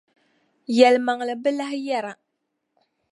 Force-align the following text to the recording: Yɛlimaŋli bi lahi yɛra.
Yɛlimaŋli 0.77 1.33
bi 1.43 1.49
lahi 1.57 1.77
yɛra. 1.87 2.11